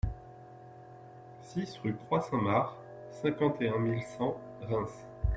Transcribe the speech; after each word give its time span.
six 1.43 1.77
rue 1.83 1.93
Croix 1.93 2.21
Saint-Marc, 2.23 2.73
cinquante 3.11 3.61
et 3.61 3.69
un 3.69 3.77
mille 3.77 4.01
cent 4.01 4.35
Reims 4.63 5.05